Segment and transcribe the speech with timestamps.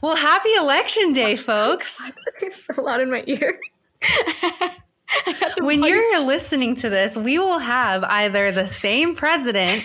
[0.00, 1.96] Well, happy election day, folks.
[2.40, 3.58] it's so loud in my ear.
[5.60, 9.84] when you're listening to this, we will have either the same president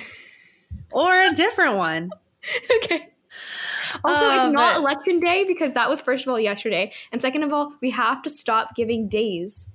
[0.92, 2.10] or a different one.
[2.84, 3.10] Okay.
[4.04, 7.22] Also, Uh, it's not but- election day because that was first of all yesterday, and
[7.22, 9.70] second of all, we have to stop giving days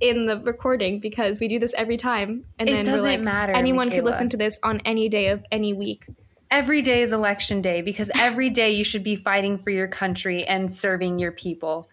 [0.00, 3.52] in the recording because we do this every time, and It then we're like, matter,
[3.52, 6.06] anyone could listen to this on any day of any week.
[6.50, 10.44] Every day is election day because every day you should be fighting for your country
[10.44, 11.88] and serving your people.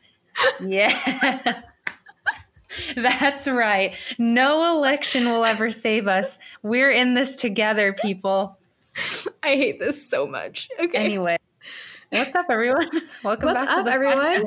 [0.63, 1.61] Yeah.
[2.95, 3.95] That's right.
[4.17, 6.37] No election will ever save us.
[6.61, 8.57] We're in this together, people.
[9.43, 10.69] I hate this so much.
[10.79, 10.97] Okay.
[10.97, 11.37] Anyway,
[12.09, 12.89] what's up, everyone?
[13.23, 14.17] Welcome What's back to the everyone?
[14.17, 14.45] podcast.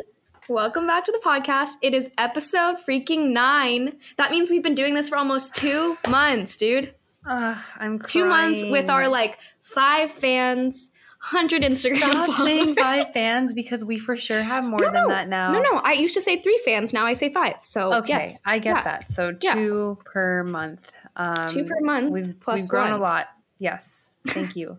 [0.49, 1.73] Welcome back to the podcast.
[1.83, 3.97] It is episode freaking nine.
[4.19, 6.95] That means we've been doing this for almost two months, dude.
[7.29, 12.37] Ugh, I'm Two months with our like five fans, hundred Instagram Stop followers.
[12.37, 15.09] saying five fans because we for sure have more No, than no.
[15.09, 15.53] that now.
[15.53, 15.81] No, no.
[15.83, 16.93] I used to say three fans.
[16.93, 17.57] Now I say five.
[17.65, 18.83] So Okay, yes, I get Yeah.
[18.85, 19.13] that.
[19.13, 19.55] So Yeah.
[19.55, 20.91] two per month.
[21.17, 23.27] Um, Two per month We've, plus we've grown a lot.
[23.59, 23.89] Yes,
[24.29, 24.79] thank you.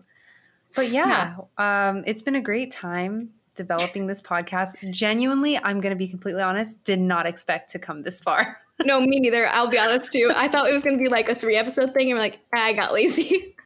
[0.74, 4.72] But yeah, um, it's been a great time developing this podcast.
[4.90, 6.82] Genuinely, I'm going to be completely honest.
[6.84, 8.56] Did not expect to come this far.
[8.84, 9.48] No, me neither.
[9.48, 10.32] I'll be honest too.
[10.36, 12.60] I thought it was gonna be like a three episode thing, and we're like, "Ah,
[12.66, 13.56] I got lazy.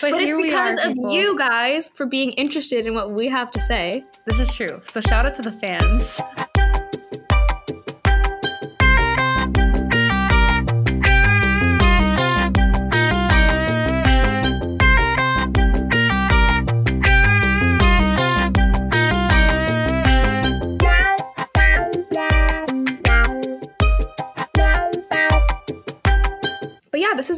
[0.00, 0.90] But, But here it's because are.
[0.90, 1.10] of people.
[1.12, 4.04] you guys for being interested in what we have to say.
[4.26, 4.80] This is true.
[4.86, 6.16] So shout out to the fans.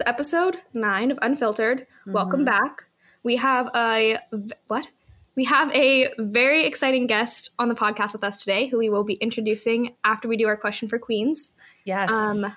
[0.02, 1.86] is episode nine of Unfiltered.
[2.06, 2.84] Welcome back.
[3.22, 4.18] We have a
[4.66, 4.88] what?
[5.36, 9.04] We have a very exciting guest on the podcast with us today, who we will
[9.04, 11.52] be introducing after we do our question for queens.
[11.84, 12.10] Yes.
[12.10, 12.52] Um,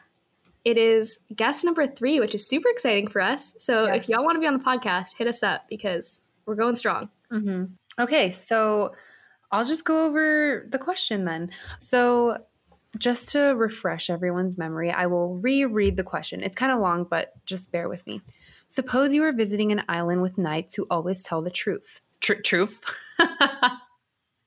[0.64, 3.54] it is guest number three, which is super exciting for us.
[3.60, 4.04] So Yes.
[4.04, 7.10] if y'all want to be on the podcast, hit us up because we're going strong.
[7.30, 7.66] hmm
[8.00, 8.94] Okay, so
[9.52, 11.52] I'll just go over the question then.
[11.80, 12.40] So,
[12.98, 16.44] just to refresh everyone's memory, I will reread the question.
[16.44, 18.22] It's kind of long, but just bear with me.
[18.68, 22.02] Suppose you are visiting an island with knights who always tell the truth.
[22.22, 22.82] Tr- truth.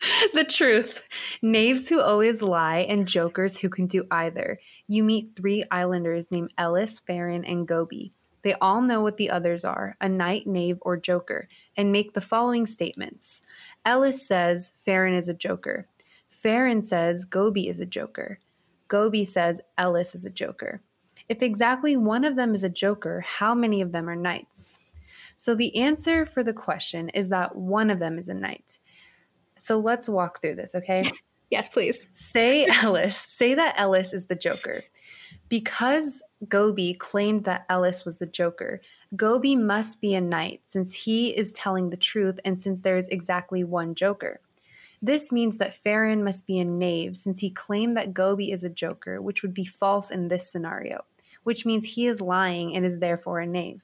[0.34, 1.08] the truth.
[1.42, 4.60] Knaves who always lie and jokers who can do either.
[4.86, 8.12] You meet three islanders named Ellis, Farron, and Gobi.
[8.42, 12.20] They all know what the others are a knight, knave, or joker and make the
[12.20, 13.42] following statements.
[13.84, 15.88] Ellis says Farron is a joker.
[16.38, 18.38] Farron says Gobi is a joker.
[18.86, 20.80] Gobi says Ellis is a joker.
[21.28, 24.78] If exactly one of them is a joker, how many of them are knights?
[25.36, 28.78] So the answer for the question is that one of them is a knight.
[29.58, 31.02] So let's walk through this, okay?
[31.50, 32.08] Yes, please.
[32.12, 34.82] say Ellis, say that Ellis is the Joker.
[35.48, 38.82] Because Gobi claimed that Ellis was the Joker,
[39.16, 43.08] Gobi must be a knight since he is telling the truth and since there is
[43.08, 44.40] exactly one Joker.
[45.00, 48.68] This means that Farron must be a knave since he claimed that Gobi is a
[48.68, 51.04] Joker, which would be false in this scenario,
[51.44, 53.82] which means he is lying and is therefore a knave.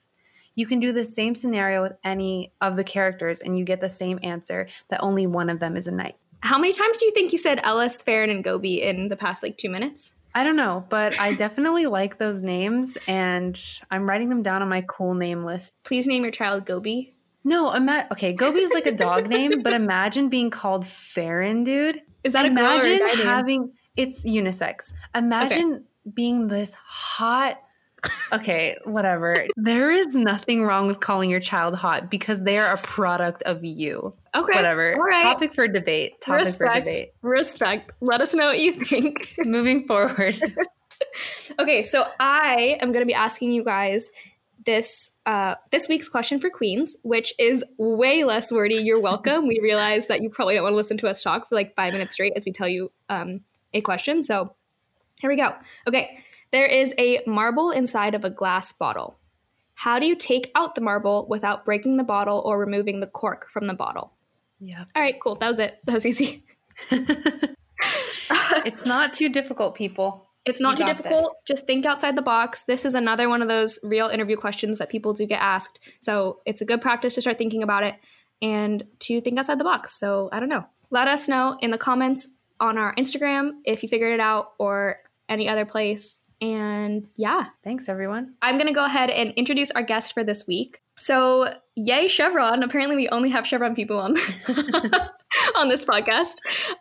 [0.55, 3.89] You can do the same scenario with any of the characters and you get the
[3.89, 6.15] same answer that only one of them is a knight.
[6.41, 9.43] How many times do you think you said Ellis, Farron, and Gobi in the past
[9.43, 10.15] like two minutes?
[10.33, 13.59] I don't know, but I definitely like those names and
[13.89, 15.77] I'm writing them down on my cool name list.
[15.83, 17.14] Please name your child Gobi.
[17.45, 22.01] No, ima- okay, Gobi is like a dog name, but imagine being called Farron, dude.
[22.23, 24.91] Is that a girl or a imagine having it's unisex.
[25.13, 27.59] Imagine being this hot
[28.31, 29.47] Okay, whatever.
[29.55, 33.63] there is nothing wrong with calling your child hot because they are a product of
[33.63, 34.13] you.
[34.35, 34.53] Okay.
[34.53, 34.93] Whatever.
[34.95, 35.23] All right.
[35.23, 36.21] Topic for debate.
[36.21, 37.13] Topic for debate.
[37.21, 37.91] Respect.
[38.01, 39.35] Let us know what you think.
[39.45, 40.39] Moving forward.
[41.59, 44.09] okay, so I am going to be asking you guys
[44.65, 48.75] this uh, this week's question for queens, which is way less wordy.
[48.75, 49.47] You're welcome.
[49.47, 51.93] we realize that you probably don't want to listen to us talk for like five
[51.93, 53.41] minutes straight as we tell you um,
[53.73, 54.23] a question.
[54.23, 54.55] So
[55.19, 55.53] here we go.
[55.87, 56.19] Okay,
[56.51, 59.17] there is a marble inside of a glass bottle.
[59.73, 63.49] How do you take out the marble without breaking the bottle or removing the cork
[63.49, 64.13] from the bottle?
[64.61, 64.85] yeah.
[64.95, 65.35] All right, cool.
[65.35, 65.79] That was it.
[65.85, 66.45] That was easy.
[66.91, 70.27] it's not too difficult, people.
[70.45, 71.37] It's not too difficult.
[71.45, 72.63] Just think outside the box.
[72.63, 75.79] This is another one of those real interview questions that people do get asked.
[75.99, 77.95] So it's a good practice to start thinking about it
[78.41, 79.99] and to think outside the box.
[79.99, 80.65] So I don't know.
[80.91, 82.27] Let us know in the comments
[82.59, 84.97] on our Instagram if you figured it out or
[85.27, 86.21] any other place.
[86.41, 88.35] And yeah, Thanks, everyone.
[88.41, 90.81] I'm going to go ahead and introduce our guest for this week.
[90.97, 92.63] So, yay, Chevron.
[92.63, 94.15] Apparently, we only have Chevron people on
[95.55, 96.35] on this podcast,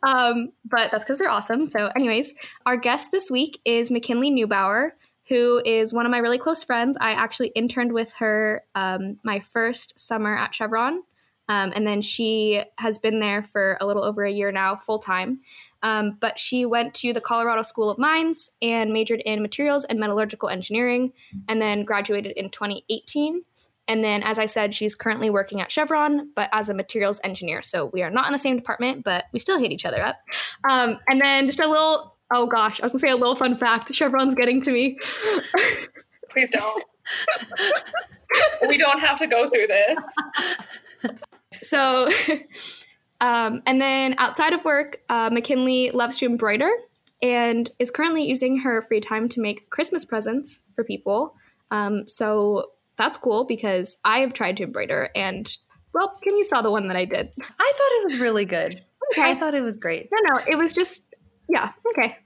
[0.06, 1.66] um, but that's because they're awesome.
[1.66, 2.32] So, anyways,
[2.64, 4.90] our guest this week is McKinley Neubauer,
[5.28, 6.96] who is one of my really close friends.
[7.00, 11.02] I actually interned with her um, my first summer at Chevron,
[11.48, 14.98] um, and then she has been there for a little over a year now, full
[14.98, 15.40] time.
[15.82, 19.98] Um, but she went to the Colorado School of Mines and majored in materials and
[19.98, 21.12] metallurgical engineering,
[21.48, 23.42] and then graduated in 2018.
[23.86, 27.62] And then, as I said, she's currently working at Chevron, but as a materials engineer.
[27.62, 30.16] So we are not in the same department, but we still hit each other up.
[30.68, 33.56] Um, and then just a little, oh gosh, I was gonna say a little fun
[33.56, 34.98] fact Chevron's getting to me.
[36.30, 36.84] Please don't.
[38.68, 40.16] we don't have to go through this.
[41.62, 42.08] So,
[43.20, 46.70] um, and then outside of work, uh, McKinley loves to embroider
[47.22, 51.34] and is currently using her free time to make Christmas presents for people.
[51.70, 55.50] Um, so that's cool because I have tried to embroider and
[55.92, 57.28] well, Kim, you saw the one that I did.
[57.40, 58.82] I thought it was really good.
[59.12, 59.30] Okay.
[59.30, 60.08] I thought it was great.
[60.12, 61.14] No, no, it was just
[61.48, 62.16] yeah, okay.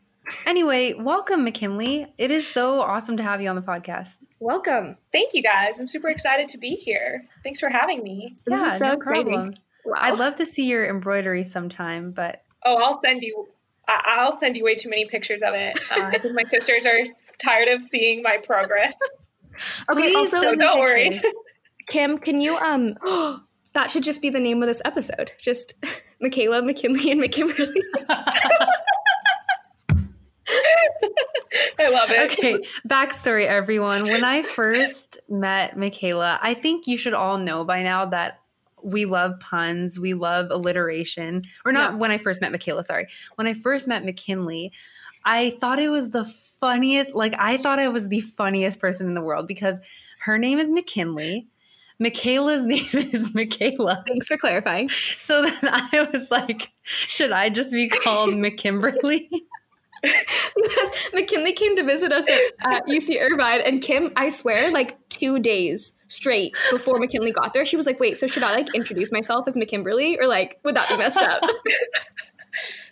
[0.47, 2.07] Anyway, welcome, McKinley.
[2.19, 4.11] It is so awesome to have you on the podcast.
[4.41, 4.97] Welcome.
[5.11, 5.81] Thank you guys.
[5.81, 7.25] I'm super excited to be here.
[7.43, 8.37] Thanks for having me.
[8.47, 9.25] This yeah, is so no exciting.
[9.33, 9.55] problem.
[9.85, 9.95] Wow.
[9.99, 13.49] I'd love to see your embroidery sometime, but Oh, I'll send you.
[13.89, 15.79] I- I'll send you way too many pictures of it.
[15.91, 16.99] Uh, I think my sisters are
[17.43, 18.97] tired of seeing my progress.
[19.91, 21.21] Okay, please also So don't worry.
[21.89, 22.97] Kim, can you um
[23.75, 25.33] that should just be the name of this episode.
[25.41, 25.75] Just
[26.21, 27.81] Michaela, McKinley, and McKimberly.
[31.81, 32.33] I love it.
[32.33, 32.59] okay,
[32.89, 34.03] backstory, everyone.
[34.05, 38.41] When I first met Michaela, I think you should all know by now that
[38.83, 41.43] we love puns, we love alliteration.
[41.65, 41.97] Or not Yeah.
[41.99, 43.09] when I first met Michaela, sorry.
[43.37, 44.73] When I first met McKinley,
[45.25, 46.25] I thought it was the
[46.61, 49.81] funniest, like, I thought I was the funniest person in the world because
[50.21, 51.49] her name is McKinley.
[51.99, 54.05] Michaela's name is Michaela.
[54.07, 54.89] Thanks for clarifying.
[54.89, 59.29] So then I was like, should I just be called McKimberly?
[60.01, 64.97] because McKinley came to visit us at, at UC Irvine, and Kim, I swear, like
[65.09, 68.75] two days straight before McKinley got there, she was like, "Wait, so should I like
[68.75, 71.43] introduce myself as McKimberly, or like would that be messed up?"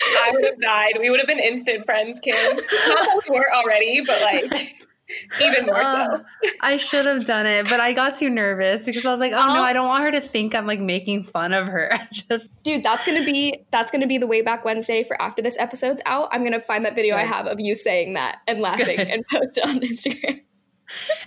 [0.03, 0.95] I would have died.
[1.01, 2.35] We would have been instant friends, Kim.
[2.35, 4.77] Not that we were already, but like
[5.41, 5.97] even more so.
[5.97, 6.19] Uh,
[6.61, 9.47] I should have done it, but I got too nervous because I was like, oh
[9.47, 11.89] no, I'll- I don't want her to think I'm like making fun of her.
[11.93, 15.43] I just Dude, that's gonna be that's gonna be the way back Wednesday for after
[15.43, 16.29] this episode's out.
[16.33, 19.09] I'm gonna find that video I have of you saying that and laughing Good.
[19.09, 20.41] and post it on Instagram.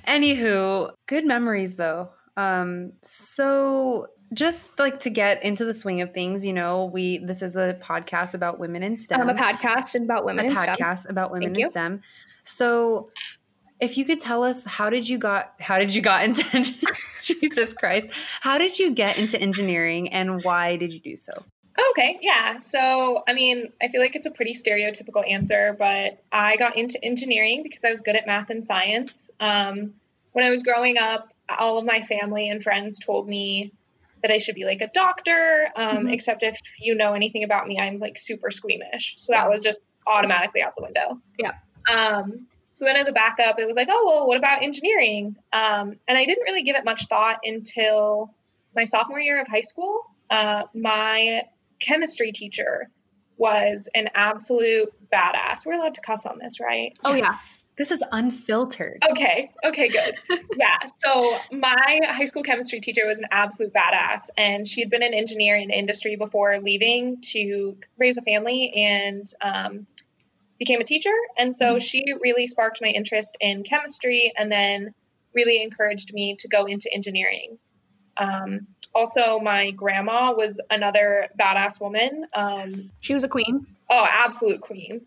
[0.07, 2.09] Anywho, good memories though.
[2.37, 7.41] Um, so just like to get into the swing of things, you know, we this
[7.41, 9.21] is a podcast about women in STEM.
[9.21, 10.75] Um, a podcast about women a in STEM.
[10.75, 11.69] podcast about women Thank in you.
[11.69, 12.01] STEM.
[12.43, 13.09] So
[13.79, 16.43] if you could tell us how did you got how did you got into
[17.23, 18.07] Jesus Christ
[18.41, 21.31] how did you get into engineering and why did you do so
[21.91, 22.57] Okay, yeah.
[22.57, 27.03] So, I mean, I feel like it's a pretty stereotypical answer, but I got into
[27.03, 29.31] engineering because I was good at math and science.
[29.39, 29.93] Um,
[30.33, 33.71] when I was growing up, all of my family and friends told me
[34.21, 36.13] that I should be like a doctor, um, Mhm.
[36.13, 39.15] except if you know anything about me, I'm like super squeamish.
[39.17, 41.21] So that was just automatically out the window.
[41.37, 41.53] Yeah.
[41.89, 45.35] Um, so then as a backup, it was like, oh, well, what about engineering?
[45.53, 48.33] Um, and I didn't really give it much thought until
[48.75, 50.05] my sophomore year of high school.
[50.29, 51.43] Uh, my
[51.79, 52.89] chemistry teacher
[53.37, 55.65] was an absolute badass.
[55.65, 56.95] We're allowed to cuss on this, right?
[57.03, 57.35] Oh yeah.
[57.79, 59.51] This is unfiltered Okay.
[59.63, 60.15] Okay, good.
[60.57, 60.79] yeah.
[60.99, 65.13] So my high school chemistry teacher was an absolute badass and she had been an
[65.13, 69.87] engineer in industry before leaving to raise a family and um,
[70.59, 71.13] became a teacher.
[71.37, 74.93] And so she really sparked my interest in chemistry and then
[75.33, 77.59] really encouraged me to go into engineering.
[78.17, 82.25] Um, also, my grandma was another badass woman.
[82.33, 83.65] Um, She was a queen.
[83.89, 85.01] Oh, absolute queen.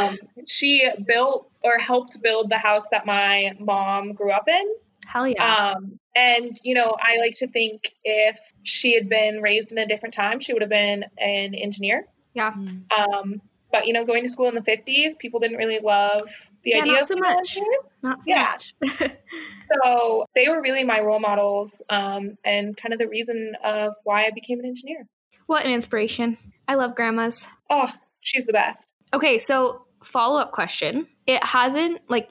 [0.00, 4.64] um, she built or helped build the house that my mom grew up in.
[5.06, 5.72] Hell yeah.
[5.76, 9.86] Um, and, you know, I like to think if she had been raised in a
[9.86, 12.06] different time, she would have been an engineer.
[12.34, 12.54] yeah.
[12.96, 16.22] Um, but, you know, going to school in the 50s, people didn't really love
[16.62, 17.56] the Yeah, idea not of so female much.
[17.56, 18.00] engineers.
[18.02, 18.56] Not so yeah.
[18.90, 19.12] much.
[19.54, 24.24] So they were really my role models um, and kind of the reason of why
[24.24, 25.06] I became an engineer.
[25.46, 26.38] what an inspiration.
[26.68, 27.46] I love grandmas.
[27.70, 28.88] Oh, she's the best.
[29.12, 31.08] Okay, so follow up question.
[31.26, 32.28] It hasn't like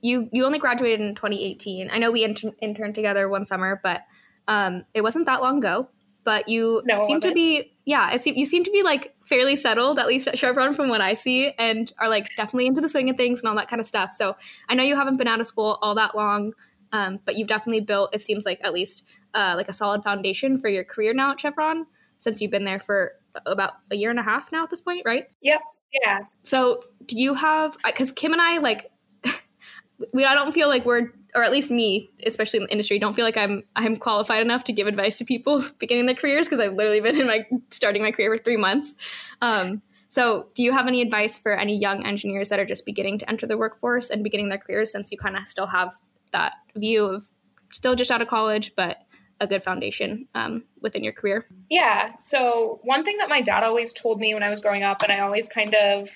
[0.00, 1.90] you you only graduated in 2018.
[1.92, 4.02] I know we intern- interned together one summer, but
[4.48, 5.88] um, it wasn't that long ago.
[6.22, 9.56] But you No, seem to be yeah, it seem, you seem to be like fairly
[9.56, 12.88] settled at least at Chevron from what I see, and are like definitely into the
[12.88, 14.10] swing of things and all that kind of stuff.
[14.14, 14.36] So
[14.68, 16.52] I know you haven't been out of school all that long.
[16.92, 19.04] Um, but you've definitely built, it seems like at least
[19.34, 21.86] uh, like a solid foundation for your career now at Chevron
[22.18, 23.12] since you've been there for
[23.46, 25.26] about a year and a half now at this point, right?
[25.42, 25.60] Yep.
[26.04, 26.20] Yeah.
[26.44, 28.90] So do you have, because Kim and I, like,
[30.12, 33.14] we, I don't feel like we're, or at least me, especially in the industry, don't
[33.14, 36.60] feel like I'm, I'm qualified enough to give advice to people beginning their careers because
[36.60, 38.94] I've literally been in my, starting my career for three months.
[39.40, 43.18] Um, so, do you have any advice for any young engineers that are just beginning
[43.18, 45.92] to enter the workforce and beginning their careers since you kind of still have
[46.32, 47.28] that view of
[47.72, 48.98] still just out of college, but
[49.40, 51.46] a good foundation um, within your career?
[51.68, 52.12] Yeah.
[52.18, 55.10] So, one thing that my dad always told me when I was growing up, and
[55.10, 56.08] I always kind of,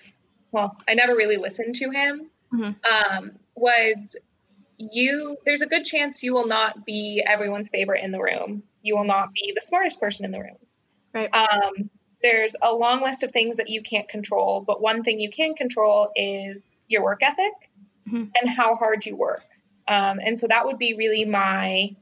[0.52, 3.16] well, I never really listened to him, mm-hmm.
[3.16, 4.16] um, was
[4.78, 8.62] you, there's a good chance you will not be everyone's favorite in the room.
[8.82, 10.56] You will not be the smartest person in the room.
[11.12, 11.34] Right.
[11.34, 11.90] Um,
[12.22, 15.54] there's a long list of things that you can't control, but one thing you can
[15.54, 17.52] control is your work ethic
[18.08, 18.24] mm-hmm.
[18.34, 19.44] and how hard you work.
[19.86, 21.94] Um, and so that would be really my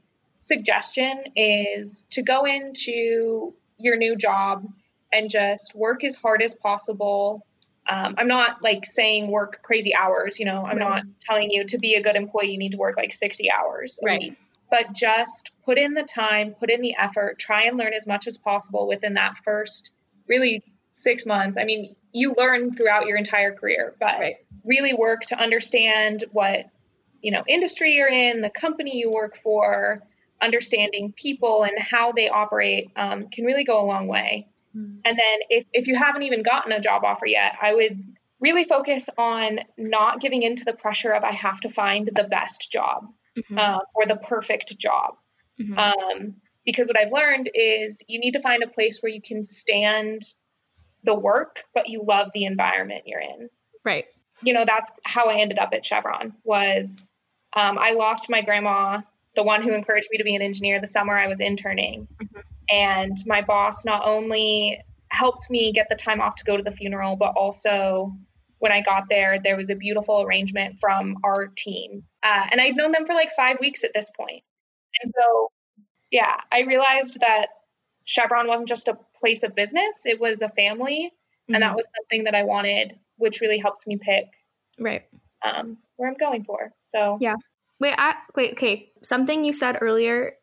[0.43, 4.67] suggestion is to go into your new job
[5.11, 7.45] and just work as hard as possible.
[7.87, 10.89] Um, I'm not like saying work crazy hours, you know, I'm right.
[10.89, 14.01] not telling you to be a good employee, you need to work like 60 hours
[14.03, 14.19] right.
[14.19, 14.37] Week,
[14.69, 18.27] but just put in the time, put in the effort, try and learn as much
[18.27, 19.95] as possible within that first
[20.27, 21.57] really six months.
[21.57, 24.35] I mean, you learn throughout your entire career, but right.
[24.65, 26.65] really work to understand what,
[27.21, 30.03] you know, industry you're in, the company you work for,
[30.43, 34.47] understanding people and how they operate um, can really go a long way.
[34.75, 34.99] Mm.
[35.05, 38.03] And then if, if you haven't even gotten a job offer yet, I would
[38.39, 42.71] really focus on not giving into the pressure of I have to find the best
[42.71, 43.07] job
[43.37, 43.57] mm-hmm.
[43.57, 45.15] uh, or the perfect job.
[45.59, 45.77] Mm-hmm.
[45.77, 46.35] Um,
[46.65, 50.21] because what I've learned is you need to find a place where you can stand
[51.03, 53.49] the work, but you love the environment you're in.
[53.83, 54.05] Right.
[54.41, 57.07] You know, that's how I ended up at Chevron was
[57.53, 59.01] um, I lost my grandma,
[59.35, 62.07] the one who encouraged me to be an engineer the summer I was interning.
[62.21, 62.39] Mm-hmm.
[62.71, 66.71] And my boss not only helped me get the time off to go to the
[66.71, 68.13] funeral, but also
[68.59, 72.03] when I got there, there was a beautiful arrangement from our team.
[72.23, 74.43] Uh, and I'd known them for like five weeks at this point.
[75.01, 75.49] And so
[76.11, 77.47] yeah, I realized that
[78.05, 81.11] Chevron wasn't just a place of business, it was a family.
[81.11, 81.55] Mm-hmm.
[81.55, 81.75] And that mm-hmm.
[81.75, 84.27] was something that I wanted, which really helped me pick
[84.79, 85.03] right
[85.43, 86.71] um, where I'm going for.
[86.83, 87.35] So, yeah.
[87.79, 88.91] Wait, I, wait, okay.
[89.03, 90.33] Something you said earlier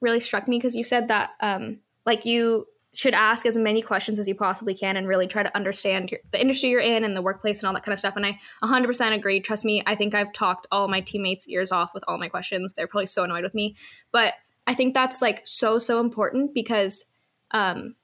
[0.00, 4.18] really struck me because you said that, um, like, you should ask as many questions
[4.18, 7.16] as you possibly can and really try to understand your, the industry you're in and
[7.16, 8.16] the workplace and all that kind of stuff.
[8.16, 9.40] And I 100% agree.
[9.40, 12.74] Trust me, I think I've talked all my teammates' ears off with all my questions.
[12.74, 13.76] They're probably so annoyed with me.
[14.10, 14.34] But
[14.66, 17.06] I think that's like so so important because
[17.52, 17.94] um,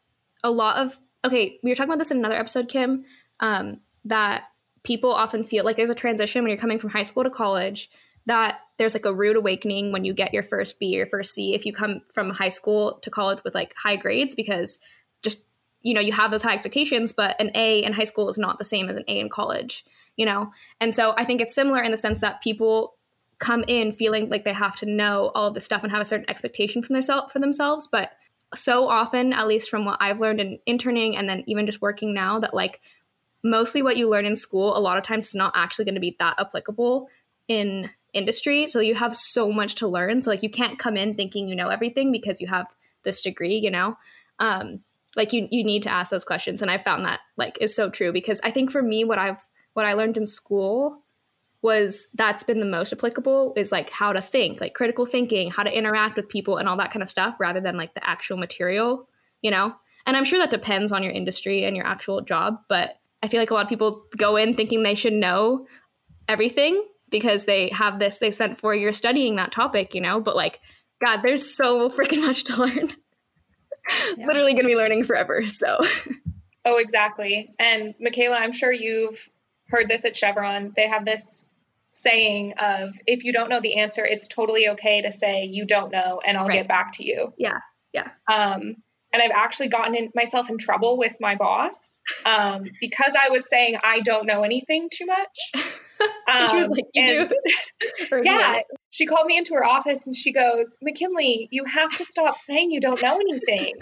[0.43, 3.05] a lot of okay, we were talking about this in another episode, Kim,
[3.41, 4.45] um, that
[4.83, 7.91] people often feel like there's a transition when you're coming from high school to college
[8.26, 11.35] that there's like a rude awakening when you get your first B or your first
[11.35, 14.78] C if you come from high school to college with like high grades because
[15.23, 15.47] just
[15.83, 18.59] you know you have those high expectations but an A in high school is not
[18.59, 19.85] the same as an A in college
[20.16, 20.52] you know?
[20.81, 22.95] And so I think it's similar in the sense that people
[23.38, 26.04] come in feeling like they have to know all of this stuff and have a
[26.04, 28.12] certain expectation from themselves for themselves but
[28.54, 32.14] so often at least from what i've learned in interning and then even just working
[32.14, 32.81] now that like
[33.43, 36.00] mostly what you learn in school a lot of times is not actually going to
[36.00, 37.09] be that applicable
[37.49, 41.14] in industry so you have so much to learn so like you can't come in
[41.14, 42.66] thinking you know everything because you have
[43.02, 43.97] this degree you know
[44.38, 44.83] um
[45.16, 47.90] like you you need to ask those questions and i found that like is so
[47.90, 49.42] true because i think for me what i've
[49.75, 51.02] what i learned in school
[51.64, 55.62] was that's been the most applicable is like how to think, like critical thinking, how
[55.62, 58.37] to interact with people and all that kind of stuff rather than like the actual
[58.37, 59.09] material,
[59.40, 59.75] you know?
[60.06, 63.40] And I'm sure that depends on your industry and your actual job, but I feel
[63.40, 65.66] like a lot of people go in thinking they should know
[66.28, 70.21] everything because they have this, they spent four years studying that topic, you know?
[70.21, 70.59] But like,
[71.00, 72.90] God, there's so freaking much to learn.
[74.16, 74.28] Yeah.
[74.28, 75.47] Literally gonna be learning forever.
[75.47, 75.78] So,
[76.64, 77.50] oh, exactly.
[77.59, 79.28] And Michaela, I'm sure you've
[79.68, 80.73] heard this at Chevron.
[80.75, 81.50] They have this
[81.90, 85.92] saying of if you don't know the answer, it's totally okay to say you don't
[85.92, 86.61] know and I'll right.
[86.61, 87.35] get back to you.
[87.37, 87.59] Yeah.
[87.92, 88.09] Yeah.
[88.26, 88.76] Um,
[89.12, 93.47] and I've actually gotten in, myself in trouble with my boss um, because I was
[93.50, 95.52] saying I don't know anything too much.
[96.27, 97.33] Um, she was like, you and,
[98.25, 98.61] yeah,
[98.91, 102.71] she called me into her office and she goes, McKinley, you have to stop saying
[102.71, 103.75] you don't know anything.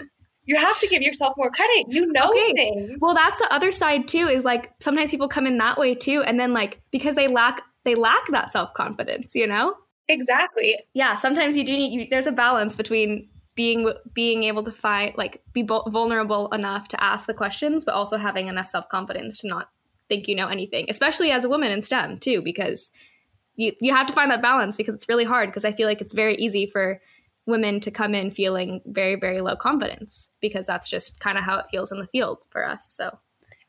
[0.45, 1.85] You have to give yourself more credit.
[1.87, 2.53] You know okay.
[2.53, 2.97] things.
[2.99, 4.27] Well, that's the other side too.
[4.27, 7.61] Is like sometimes people come in that way too, and then like because they lack
[7.85, 9.75] they lack that self confidence, you know?
[10.09, 10.77] Exactly.
[10.93, 15.15] Yeah, sometimes you do need you, there's a balance between being being able to find
[15.15, 19.69] like be vulnerable enough to ask the questions but also having enough self-confidence to not
[20.09, 22.91] think you know anything, especially as a woman in STEM too because
[23.55, 26.01] you you have to find that balance because it's really hard because I feel like
[26.01, 27.01] it's very easy for
[27.45, 31.57] women to come in feeling very very low confidence because that's just kind of how
[31.57, 32.85] it feels in the field for us.
[32.91, 33.17] So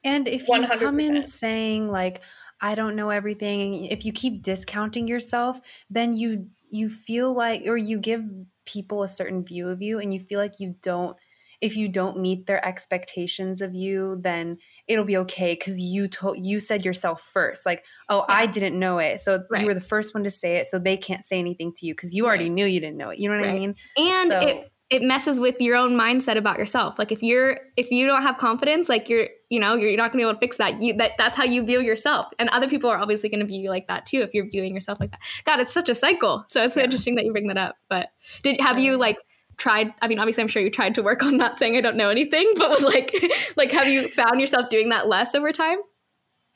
[0.02, 2.20] And if you come in saying like
[2.60, 5.60] I don't know everything, if you keep discounting yourself,
[5.90, 8.24] then you you feel like or you give
[8.64, 11.16] people a certain view of you and you feel like you don't
[11.60, 14.58] if you don't meet their expectations of you, then
[14.88, 18.98] it'll be okay cuz you told you said yourself first like, "Oh, I didn't know
[18.98, 19.60] it." So Right.
[19.62, 21.94] you were the first one to say it, so they can't say anything to you
[21.94, 22.52] cuz you already Right.
[22.52, 23.18] knew you didn't know it.
[23.18, 23.74] You know what I mean?
[23.96, 27.90] and So- it it messes with your own mindset about yourself like if you're if
[27.90, 30.38] you don't have confidence like you're you know you're not going to be able to
[30.38, 33.40] fix that you that that's how you view yourself and other people are obviously going
[33.40, 35.88] to view you like that too if you're viewing yourself like that god it's such
[35.88, 36.84] a cycle so it's Yeah.
[36.84, 38.10] interesting that you bring that up but
[38.42, 39.16] did have you like
[39.56, 41.96] tried i mean obviously i'm sure you tried to work on not saying i don't
[41.96, 43.14] know anything but was like
[43.56, 45.78] like have you found yourself doing that less over time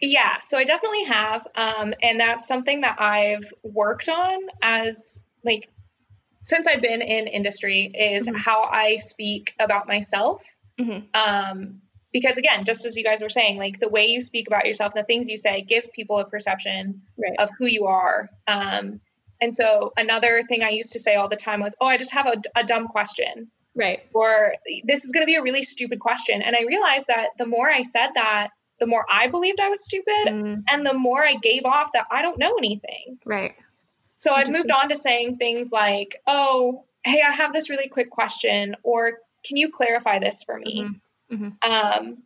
[0.00, 1.44] Yeah, so I definitely have.
[1.56, 5.68] Um, and that's something that I've worked on as like
[6.40, 8.36] since I've been in industry is Mhm.
[8.36, 10.44] how I speak about myself.
[10.78, 11.02] Mhm.
[11.14, 14.66] Um, because again, just as you guys were saying, like the way you speak about
[14.66, 18.30] yourself, the things you say give people a perception right of who you are.
[18.46, 19.00] Um,
[19.40, 22.12] and so another thing I used to say all the time was, "Oh, I just
[22.14, 24.54] have a, a dumb question." right or
[24.84, 26.42] this is going to be a really stupid question.
[26.42, 28.48] And I realized that the more I said that,
[28.80, 32.06] the more I believed I was stupid, Mm, and the more I gave off that
[32.10, 33.18] I don't know anything.
[33.24, 33.54] right
[34.14, 38.10] So I've moved on to saying things like, oh, hey, I have this really quick
[38.10, 40.82] question, or can you clarify this for me?
[40.82, 41.00] Mhm.
[41.30, 41.64] Mhm.
[41.70, 42.22] Um,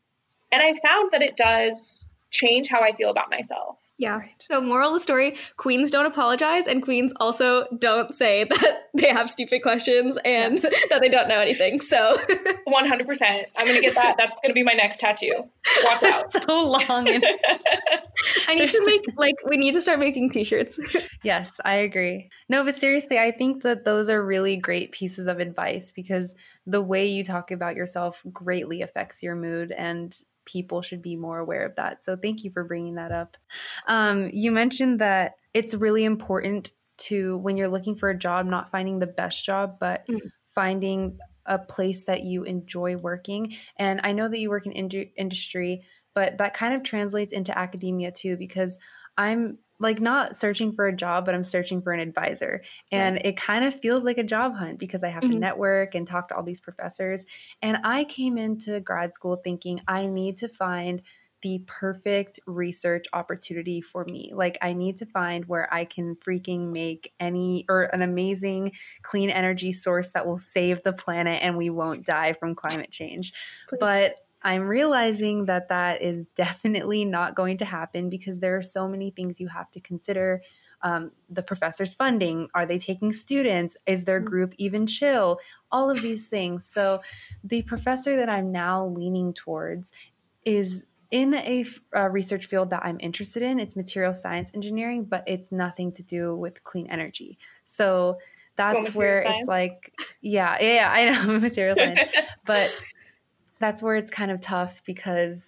[0.50, 3.80] and I found that it does change how I feel about myself.
[3.98, 4.16] Yeah.
[4.16, 4.30] Right.
[4.50, 9.10] So, moral of the story queens don't apologize, and queens also don't say that they
[9.10, 10.58] have stupid questions and
[10.90, 11.80] that they don't know anything.
[11.80, 13.44] So, 100%.
[13.56, 14.16] I'm going to get that.
[14.18, 15.44] That's going to be my next tattoo.
[15.84, 16.42] Watch out.
[16.42, 17.24] so long and
[18.48, 20.80] I need to make, like, we need to start making t shirts.
[21.22, 22.30] Yes, I agree.
[22.48, 26.34] No, but seriously, I think that those are really great pieces of advice because
[26.66, 31.38] the way you talk about yourself greatly affects your mood and people should be more
[31.38, 32.02] aware of that.
[32.02, 33.36] So thank you for bringing that up.
[33.86, 38.70] Um, you mentioned that it's really important to, when you're looking for a job, not
[38.70, 40.20] finding the best job, but Mm.
[40.54, 43.56] finding a place that you enjoy working.
[43.76, 47.56] And I know that you work in indu- industry, but that kind of translates into
[47.56, 48.78] academia too because
[49.16, 52.62] I'm like not searching for a job, but I'm searching for an advisor.
[52.90, 55.38] And it kind of feels like a job hunt because I have to Mhm.
[55.38, 57.24] network and talk to all these professors.
[57.60, 61.02] And I came into grad school thinking I need to find
[61.42, 64.30] the perfect research opportunity for me.
[64.32, 69.28] Like, I need to find where I can freaking make any or an amazing clean
[69.28, 73.32] energy source that will save the planet and we won't die from climate change.
[73.80, 74.14] But
[74.44, 79.10] I'm realizing that that is definitely not going to happen because there are so many
[79.10, 80.42] things you have to consider.
[80.82, 83.76] Um, the professor's funding, are they taking students?
[83.86, 84.24] Is their Mm.
[84.24, 85.38] group even chill?
[85.70, 86.66] All of these things.
[86.66, 87.00] So,
[87.44, 89.92] the professor that I'm now leaning towards
[90.44, 93.60] is in a f- uh, research field that I'm interested in.
[93.60, 97.38] It's material science engineering, but it's nothing to do with clean energy.
[97.64, 98.18] So,
[98.56, 99.38] that's where science?
[99.40, 102.02] it's like, yeah, yeah, yeah, I know material science
[102.44, 102.70] but
[103.62, 105.40] that's where it's kind of tough because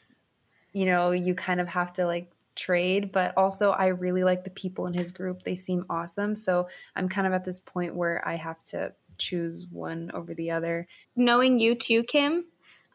[0.72, 4.50] you know you kind of have to like trade but also i really like the
[4.50, 8.26] people in his group they seem awesome so i'm kind of at this point where
[8.26, 12.44] i have to choose one over the other Knowing you too, Kim,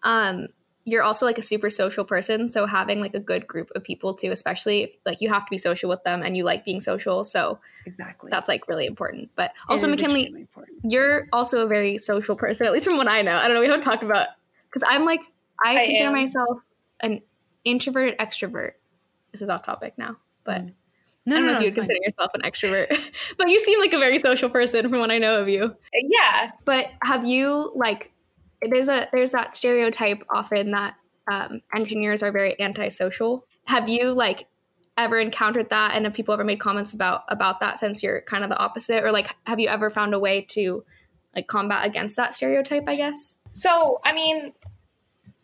[0.03, 0.47] um,
[0.84, 2.49] you're also like a super social person.
[2.49, 5.49] So, having like a good group of people too, especially if like you have to
[5.49, 7.23] be social with them and you like being social.
[7.23, 9.29] So, exactly that's like really important.
[9.36, 10.47] But also, McKinley,
[10.84, 13.36] you're also a very social person, at least from what I know.
[13.36, 13.62] I don't know.
[13.62, 14.27] We haven't talked about
[14.69, 15.21] because I'm like
[15.63, 16.13] I, I consider am.
[16.13, 16.60] myself
[17.01, 17.21] an
[17.65, 18.71] introverted extrovert.
[19.32, 20.63] This is off topic now, but
[21.27, 21.34] Mm.
[21.34, 21.86] I don't know if you would it's fine.
[21.86, 23.12] consider yourself an extrovert.
[23.38, 25.75] but you seem like a very social person from what I know of you.
[25.93, 26.51] yeah.
[26.65, 28.12] But have you like
[28.62, 30.95] there's a there's that stereotype often that
[31.32, 33.45] um, engineers are very antisocial.
[33.65, 34.47] Have you like
[34.97, 38.43] ever encountered that, and have people ever made comments about about that since you're kind
[38.43, 40.84] of the opposite, or like have you ever found a way to
[41.36, 42.86] like combat against that stereotype?
[42.88, 44.53] I guess So, I mean,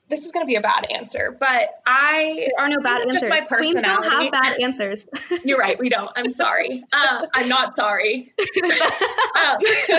[0.07, 3.29] this is going to be a bad answer, but I, there are no bad answers.
[3.29, 5.05] my Queens don't have bad ansurs.
[5.43, 6.11] you're right, we don't.
[6.15, 6.83] I'm sorry.
[6.93, 8.33] Uh, I'm not sorry.
[9.35, 9.57] Um,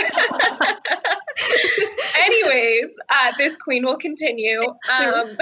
[2.19, 4.63] anyways, uh, this queen will continue.
[4.63, 5.37] Um,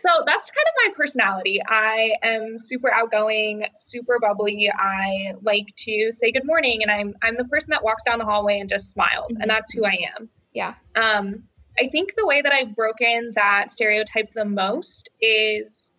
[0.00, 1.60] so that's kind of my personality.
[1.64, 4.70] I am super outgoing, super bubbly.
[4.74, 8.24] I like to say good morning, and I'm I'm the person that walks down the
[8.24, 10.28] hallway and just smiles, and that's who I am.
[10.52, 10.74] yeah.
[10.96, 11.44] Um,
[11.78, 15.92] I think the way that I've broken that stereotype the most is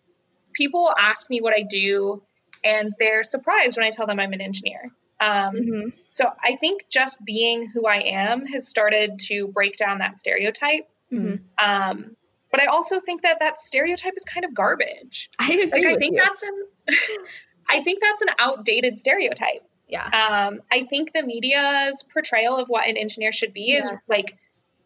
[0.52, 2.22] people ask me what I do,
[2.64, 4.90] and they're surprised when I tell them I'm an engineer.
[5.20, 5.88] Um, Mm-hmm.
[6.10, 10.88] So I think just being who I am has started to break down that stereotype.
[11.12, 11.40] Mhm.
[11.62, 12.16] Um,
[12.50, 15.30] but I also think that that stereotype is kind of garbage.
[15.38, 15.70] I agree.
[15.70, 16.22] Like I with think you.
[16.22, 16.66] that's an,
[17.68, 19.62] I think that's an outdated stereotype.
[19.88, 20.04] yeah.
[20.48, 24.36] Um, I think the media's portrayal of what an engineer should be is like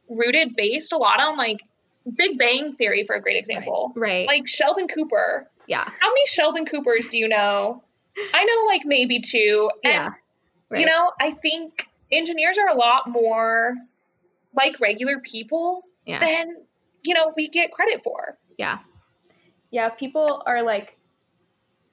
[0.09, 1.63] rooted based a lot on like
[2.17, 3.93] Big Bang Theory for a great example.
[3.97, 4.27] Right.
[4.27, 5.49] Like Sheldon Cooper.
[5.67, 5.83] yeah.
[5.85, 7.83] How many Sheldon Coopers do you know?
[8.33, 9.71] I know like maybe two.
[9.85, 10.09] And Yeah.
[10.71, 10.81] Right.
[10.81, 13.75] you know, I think engineers are a lot more
[14.55, 16.19] like regular people Yeah.
[16.19, 16.57] than
[17.03, 18.39] you know we get credit for.
[18.57, 18.79] Yeah.
[19.71, 20.97] Yeah, people are like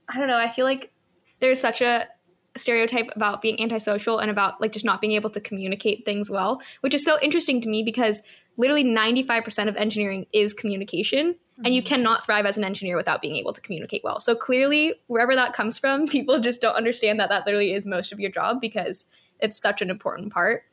[0.08, 0.92] I don't know, I feel like
[1.40, 2.08] there's such a
[2.56, 6.62] stereotype about being antisocial and about like just not being able to communicate things well,
[6.82, 8.22] which is so interesting to me because
[8.58, 13.36] literally 95% of engineering is communication and you cannot thrive as an engineer without being
[13.36, 14.20] able to communicate well.
[14.20, 18.12] So clearly wherever that comes from, people just don't understand that that literally is most
[18.12, 19.06] of your job because
[19.40, 20.64] it's such an important part.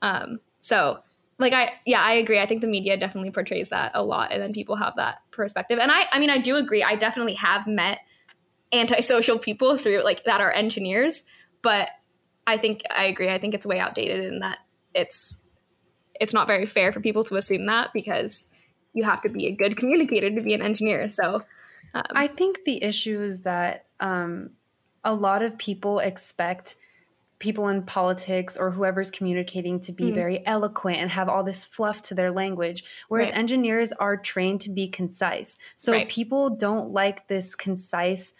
[0.00, 0.98] Um so
[1.38, 2.38] like I yeah, I agree.
[2.38, 5.78] I think the media definitely portrays that a lot and then people have that perspective.
[5.78, 6.82] And I I mean I do agree.
[6.82, 8.00] I definitely have met
[8.72, 11.24] antisocial people through like that are engineers,
[11.62, 11.88] but
[12.46, 13.28] I think I agree.
[13.28, 14.58] I think it's way outdated in that
[14.94, 15.38] it's
[16.20, 18.48] it's not very fair for people to assume that because
[18.94, 21.08] you have to be a good communicator to be an engineer.
[21.08, 21.42] So
[21.94, 24.50] um, I think the issue is that um,
[25.04, 26.76] a lot of people expect
[27.38, 30.14] people in politics or whoever's communicating to be Mm.
[30.14, 33.36] very eloquent and have all this fluff to their language, whereas Right.
[33.38, 35.56] engineers are trained to be concise.
[35.76, 36.08] So Right.
[36.08, 38.32] people don't like this concise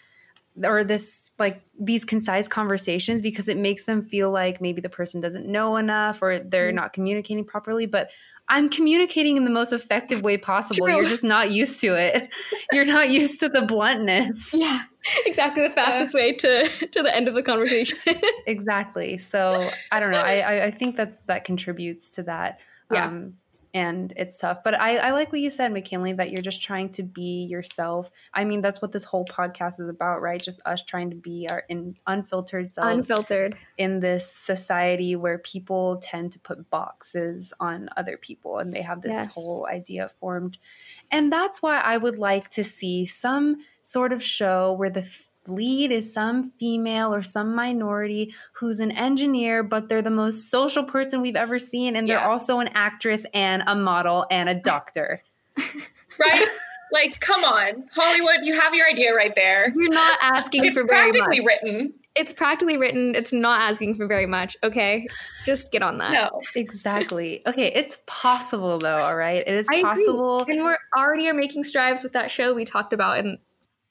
[0.64, 5.20] or this like these concise conversations because it makes them feel like maybe the person
[5.20, 6.74] doesn't know enough or they're Mm.
[6.74, 8.10] not communicating properly but
[8.48, 10.96] i'm communicating in the most effective way possible True.
[10.96, 12.32] you're just not used to it
[12.72, 14.82] you're not used to the bluntness yeah,
[15.26, 17.98] exactly the fastest way to to the end of the conversation.
[18.46, 22.58] exactly so i don't know I, I i think that's that contributes to that
[22.90, 23.06] Yeah.
[23.06, 23.34] um
[23.74, 26.90] and it's tough but I, I like what you said mckinley that you're just trying
[26.90, 30.82] to be yourself i mean that's what this whole podcast is about right just us
[30.82, 33.56] trying to be our in, unfiltered selves Unfiltered.
[33.78, 39.00] in this society where people tend to put boxes on other people and they have
[39.00, 39.34] this Yes.
[39.34, 40.58] whole idea formed.
[41.10, 45.06] And that's why I would like to see some sort of show where the
[45.48, 50.84] lead is some female or some minority who's an engineer, but they're the most social
[50.84, 51.96] person we've ever seen.
[51.96, 52.28] And they're Yeah.
[52.28, 55.22] also an actress and a model and a doctor.
[56.18, 56.46] Right?
[56.92, 57.88] like, come on.
[57.94, 59.72] Hollywood, you have your idea right there.
[59.74, 61.16] You're not asking It's for very much.
[61.16, 61.94] It's practically written.
[62.14, 63.14] It's practically written.
[63.16, 64.56] It's not asking for very much.
[64.62, 65.06] Okay,
[65.46, 66.12] just get on that.
[66.12, 66.42] No.
[66.54, 67.42] exactly.
[67.46, 69.42] Okay, it's possible though, all right?
[69.46, 69.82] It is I agree.
[70.04, 70.44] possible.
[70.46, 73.18] And we're already are making strides with that show we talked about.
[73.18, 73.38] And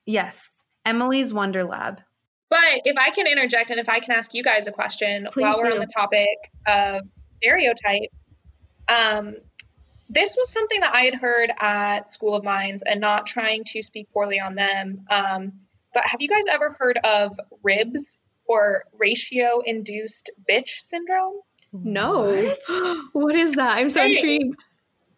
[0.05, 0.47] Yes.
[0.85, 2.01] Emily's Wonder Lab.
[2.49, 5.43] But if I can interject and if I can ask you guys a question Please
[5.43, 5.73] while we're do.
[5.75, 6.27] on the topic
[6.67, 7.01] of
[7.37, 8.13] stereotypes,
[8.89, 9.35] um,
[10.09, 13.81] this was something that I had heard at School of Mines and not trying to
[13.81, 15.05] speak poorly on them.
[15.09, 15.53] Um,
[15.93, 21.35] but have you guys ever heard of RIBS or ratio induced bitch syndrome?
[21.71, 22.53] no,
[23.13, 23.77] what is that?
[23.77, 24.15] I'm so Hey.
[24.15, 24.65] intrigued.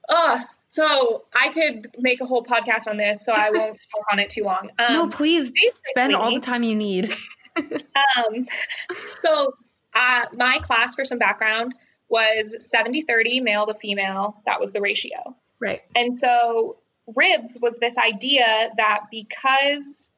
[0.07, 0.39] Uh,
[0.73, 4.29] so I could make a whole podcast on this, so I won't talk on it
[4.29, 4.71] too long.
[4.79, 5.51] Um, no, please
[5.83, 7.13] spend all the time you need.
[7.55, 8.47] Um,
[9.17, 9.53] so
[9.93, 11.75] uh, my class, for some background,
[12.09, 14.41] was 70 30 male to female.
[14.47, 15.35] That was the ratio.
[15.59, 15.81] Right.
[15.95, 16.77] And so
[17.15, 18.43] ribs was this idea
[18.77, 20.11] that because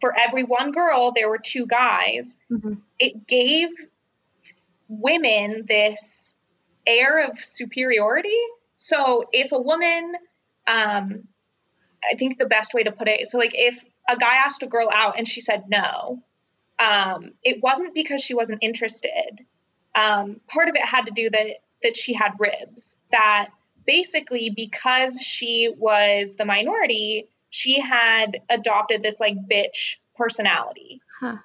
[0.00, 2.82] for every one girl, there were two guys, Mhm.
[3.00, 3.70] it gave
[4.88, 6.36] women this
[6.86, 8.38] air of superiority.
[8.82, 10.14] So if a woman,
[10.66, 11.28] um,
[12.10, 14.62] I think the best way to put it is so like if a guy asked
[14.62, 16.22] a girl out and she said no,
[16.78, 19.44] um, it wasn't because she wasn't interested.
[19.94, 21.46] Um, part of it had to do that
[21.82, 22.98] that she had ribs.
[23.10, 23.50] That
[23.86, 31.36] basically because she was the minority, she had adopted this like bitch personality Huh.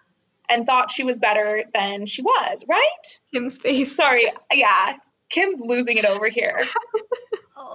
[0.50, 2.65] and thought she was better than she was.
[2.69, 3.19] Right?
[3.34, 3.93] Kim's face.
[3.93, 4.95] Sorry, yeah.
[5.30, 6.62] Kim's losing it over here.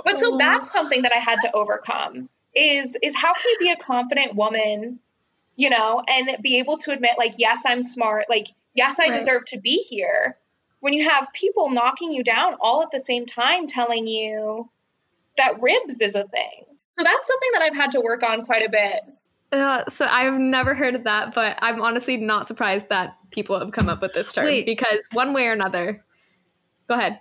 [0.04, 3.70] But so that's something that I had to overcome is is how can you be
[3.70, 4.98] a confident woman,
[5.56, 9.14] you know, and be able to admit like yes, I'm smart, like yes, I Right.
[9.14, 10.36] deserve to be here
[10.80, 14.70] when you have people knocking you down all at the same time telling you
[15.36, 16.64] that ribs is a thing.
[16.88, 19.00] So that's something that I've had to work on quite a bit.
[19.52, 23.72] Uh, so I've never heard of that, but I'm honestly not surprised that people have
[23.72, 24.66] come up with this term Wait.
[24.66, 26.04] because one way or another.
[26.88, 27.20] Go ahead.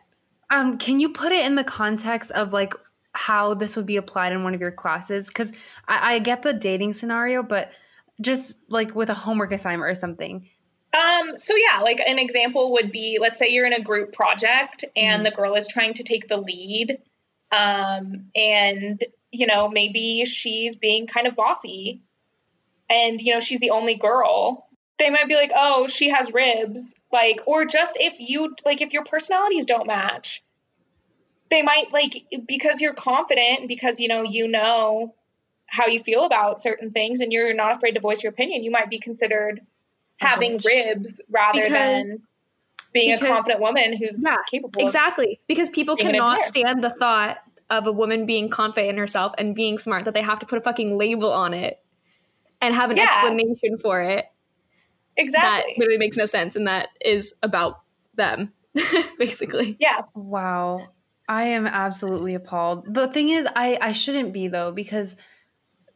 [0.50, 2.74] Um, can you put it in the context of like
[3.14, 5.28] how this would be applied in one of your classes?
[5.28, 5.52] Because
[5.88, 7.72] I, I get the dating scenario, but
[8.22, 10.48] just like with a homework assignment or something.
[10.94, 14.86] Um, so yeah, like an example would be let's say you're in a group project
[14.96, 17.00] and mm the girl is trying to take the lead.
[17.52, 22.02] Um, and you know, maybe she's being kind of bossy
[22.90, 24.69] and you know, she's the only girl.
[25.00, 28.94] They might be like, "Oh, she has ribs." Like or just if you like if
[28.94, 30.44] your personalities don't match,
[31.50, 35.16] they might like because you're confident and because you know, you know
[35.66, 38.72] how you feel about certain things and you're not afraid to voice your opinion, you
[38.72, 39.62] might be considered
[40.18, 42.22] having ribs rather because, than
[42.92, 44.86] being because, a confident woman who's yeah, capable.
[44.86, 45.40] Exactly.
[45.48, 47.38] Because people cannot stand the thought
[47.70, 50.58] of a woman being confident in herself and being smart that they have to put
[50.58, 51.80] a fucking label on it
[52.62, 53.04] and have an yeah.
[53.04, 54.26] explanation for it.
[55.20, 55.74] Exactly.
[55.74, 57.82] That literally makes no sense and that is about
[58.16, 58.54] them,
[59.20, 59.78] basically.
[59.80, 60.02] Yeah.
[60.16, 60.88] Wow.
[61.28, 62.94] I am absolutely appalled.
[62.94, 65.16] The thing is, I, I shouldn't be though, because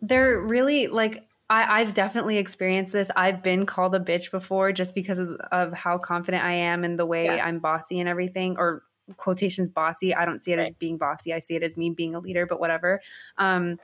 [0.02, 3.12] they're really like I, I've definitely experienced this.
[3.16, 6.98] I've been called a bitch before just because of, of how confident I am and
[6.98, 7.46] the way yeah.
[7.46, 8.84] I'm bossy and everything, or
[9.18, 10.16] quotations bossy.
[10.16, 10.70] I don't see it right.
[10.70, 11.34] as being bossy.
[11.34, 13.02] I see it as me being a leader, but whatever.
[13.38, 13.78] Um,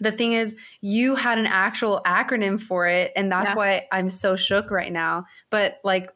[0.00, 3.54] the thing is, you had an actual acronym for it, and that's yeah.
[3.54, 5.26] why I'm so shook right now.
[5.50, 6.10] But like,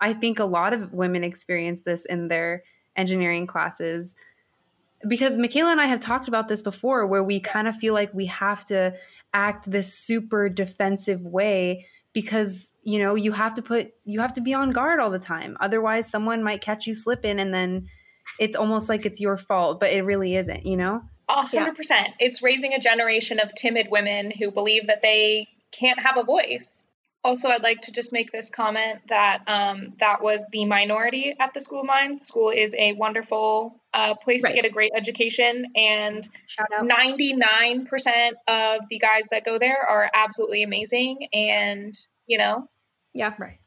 [0.00, 2.62] I think a lot of women experience this in their
[2.96, 4.14] engineering classes
[5.06, 8.12] because Michaela and I have talked about this before, where we kind of feel like
[8.14, 8.94] we have to
[9.32, 14.40] act this super defensive way because you know you have to put you have to
[14.40, 15.56] be on guard all the time.
[15.60, 17.88] Otherwise, someone might catch you slipping, and then
[18.38, 20.64] it's almost like it's your fault, but it really isn't.
[20.64, 21.02] You know.
[21.28, 22.08] A hundred percent.
[22.20, 26.86] It's raising a generation of timid women who believe that they can't have a voice.
[27.22, 31.54] Also, I'd like to just make this comment that um, that was the minority at
[31.54, 32.18] the School of Mines.
[32.18, 34.50] The school is a wonderful uh, place right.
[34.50, 36.28] to get a great education, and
[36.70, 41.94] 99% of the guys that go there are absolutely amazing and,
[42.26, 42.68] you know,
[43.14, 43.58] yeah, right.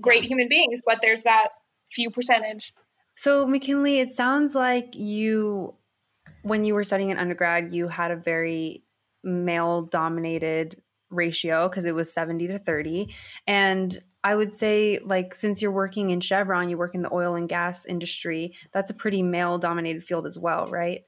[0.00, 0.28] Great yeah.
[0.28, 1.50] human beings, but there's that
[1.92, 2.72] few percentage.
[3.14, 5.74] So, McKinley, it sounds like you,
[6.42, 8.84] when you were studying in undergrad, you had a very
[9.22, 13.12] male dominated ratio because it was 70 to 30
[13.48, 17.34] and i would say like since you're working in chevron you work in the oil
[17.34, 21.02] and gas industry that's a pretty male dominated field as well right?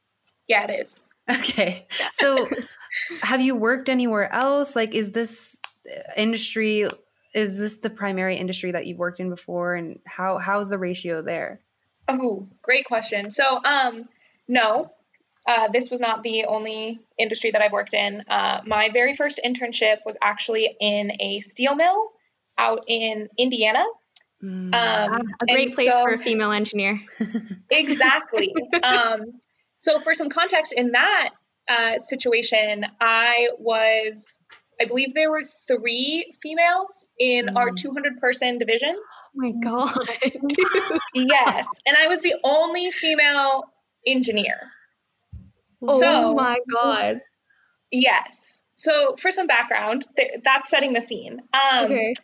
[0.48, 1.00] Yeah it is.
[1.30, 1.86] Okay.
[2.14, 2.48] So
[3.22, 4.76] have you worked anywhere else?
[4.76, 5.56] Like is this
[6.16, 6.88] industry
[7.34, 9.74] is this the primary industry that you've worked in before?
[9.74, 11.60] And how how's the ratio there?
[12.08, 13.30] Oh great question.
[13.30, 14.06] So um
[14.48, 14.92] no
[15.46, 18.24] uh, this was not the only industry that I've worked in.
[18.28, 22.10] Uh, my very first internship was actually in a steel mill
[22.56, 23.84] out in Indiana.
[24.42, 27.00] Mm, um, a great place so, for a female engineer.
[27.70, 28.54] exactly.
[28.82, 29.40] um,
[29.78, 31.30] so, for some context, in that
[31.68, 34.38] uh, situation, I was,
[34.80, 37.56] I believe there were three females in mm.
[37.56, 38.94] our 200 person division.
[38.96, 40.08] Oh my God.
[41.14, 41.80] yes.
[41.86, 43.64] And I was the only female
[44.06, 44.70] engineer.
[45.82, 47.20] Oh so, my god.
[47.90, 48.62] Yes.
[48.74, 50.04] So for some background,
[50.42, 51.42] that's setting the scene.
[51.52, 52.14] Um, okay.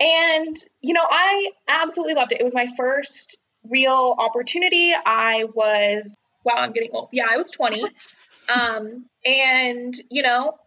[0.00, 2.40] And you know, I absolutely loved it.
[2.40, 4.92] It was my first real opportunity.
[4.94, 7.08] I was wow, I'm getting old.
[7.12, 7.84] Yeah, I was 20.
[8.54, 10.58] um, and you know,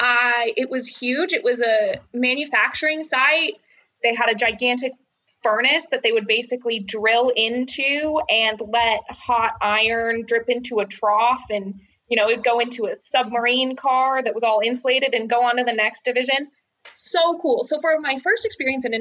[0.00, 1.32] I it was huge.
[1.32, 3.54] It was a manufacturing site.
[4.02, 4.92] They had a gigantic
[5.42, 11.44] furnace that they would basically drill into and let hot iron drip into a trough
[11.50, 15.44] and you know it'd go into a submarine car that was all insulated and go
[15.44, 16.48] on to the next division.
[16.94, 17.62] So cool.
[17.62, 18.92] So for my first experience in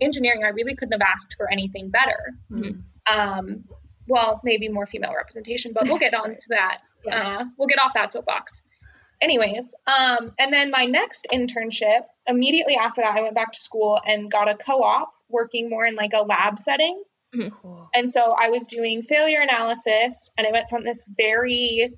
[0.00, 2.34] engineering i really couldn't have asked for anything better.
[2.50, 3.18] Mm-hmm.
[3.18, 3.64] um,
[4.08, 6.78] well maybe more female representation but we'll get on to that.
[7.02, 7.38] Yeah.
[7.38, 8.68] uh, we'll get off that soapbox.
[9.22, 13.98] Anyways um, and then my next internship immediately after that i went back to school
[14.06, 17.02] and got a co-op working more in like a lab setting.
[17.34, 17.54] Mm-hmm.
[17.62, 17.88] Cool.
[17.94, 21.94] And so I was doing failure analysis, and I went from this very,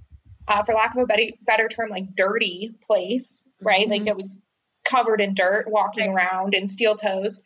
[0.47, 3.83] uh, for lack of a better, better term, like dirty place, right?
[3.83, 3.91] Mm-hmm.
[3.91, 4.43] Like it was
[4.85, 6.27] covered in dirt, walking right.
[6.27, 7.41] around in steel toes,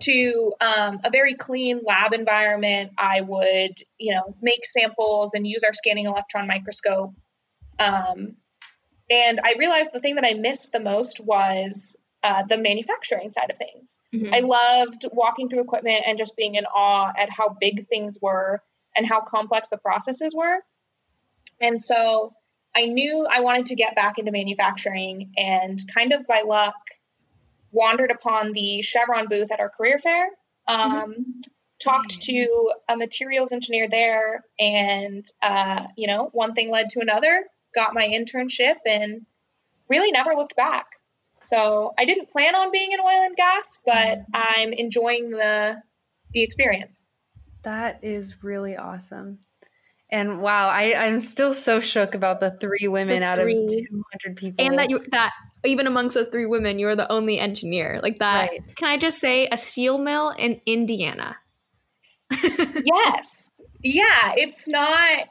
[0.00, 2.92] to um, a very clean lab environment.
[2.98, 7.14] I would, you know, make samples and use our scanning electron microscope.
[7.78, 8.36] Um,
[9.10, 13.50] and I realized the thing that I missed the most was uh, the manufacturing side
[13.50, 14.00] of things.
[14.14, 14.34] Mm-hmm.
[14.34, 18.62] I loved walking through equipment and just being in awe at how big things were
[18.94, 20.58] and how complex the processes were.
[21.60, 22.34] And so
[22.74, 26.74] I knew I wanted to get back into manufacturing and kind of by luck
[27.72, 30.28] wandered upon the Chevron booth at our career fair.
[30.66, 31.22] Um, mm-hmm.
[31.82, 37.46] Talked to a materials engineer there, and uh, you know, one thing led to another.
[37.74, 39.24] Got my internship and
[39.88, 40.86] really never looked back.
[41.40, 45.82] So I didn't plan on being in oil and gas, but I'm enjoying the
[46.32, 47.08] the experience.
[47.62, 49.38] That is really awesome.
[50.12, 53.64] And wow, I, I'm still so shook about the three women The out three.
[53.64, 54.64] of 200 people.
[54.66, 55.32] And that you that
[55.64, 58.00] even amongst those three women, you're the only engineer.
[58.02, 58.50] Like that.
[58.50, 58.76] Right.
[58.76, 61.36] Can I just say a steel mill in Indiana?
[62.42, 63.52] yes.
[63.82, 65.28] Yeah, it's not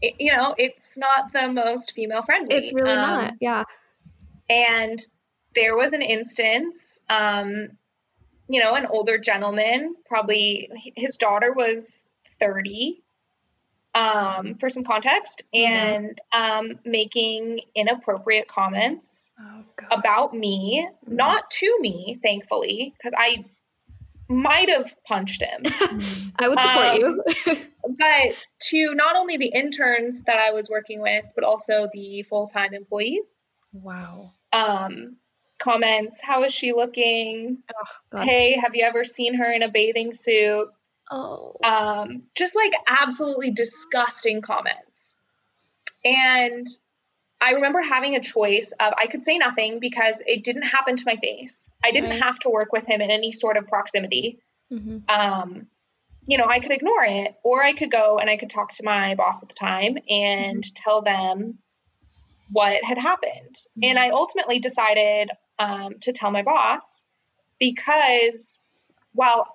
[0.00, 2.56] it- you know, it's not the most female friendly.
[2.56, 3.34] It's really Um, not.
[3.40, 3.64] Yeah.
[4.52, 4.98] And
[5.54, 7.68] there was an instance, um,
[8.48, 12.10] you know, an older gentleman, probably his daughter was
[12.40, 13.02] 30,
[13.94, 22.18] um, for some context, and um, making inappropriate comments oh, about me, not to me,
[22.22, 23.44] thankfully, because I
[24.28, 25.62] might have punched him,
[26.36, 27.56] I would support Um, you.
[27.98, 28.34] but
[28.70, 32.72] to not only the interns that I was working with, but also the full time
[32.74, 33.40] employees.
[33.72, 34.32] Wow.
[34.52, 35.16] Um,
[35.58, 37.58] comments, how is she looking?
[37.74, 38.24] oh, God.
[38.24, 40.68] Hey, have you ever seen her in a bathing suit?
[41.10, 41.56] Oh.
[41.62, 45.16] Um, just like absolutely disgusting comments.
[46.04, 46.66] And
[47.40, 51.02] I remember having a choice of I could say nothing because it didn't happen to
[51.06, 51.70] my face.
[51.84, 52.22] I didn't Right.
[52.22, 54.38] have to work with him in any sort of proximity.
[54.70, 55.10] Mhm.
[55.10, 55.66] Um,
[56.28, 58.84] you know, I could ignore it, or I could go and I could talk to
[58.84, 61.58] my boss at the time and tell them
[62.52, 63.56] what had happened.
[63.82, 67.04] And I ultimately decided um, to tell my boss
[67.58, 68.62] because
[69.14, 69.46] while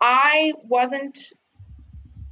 [0.00, 1.18] I wasn't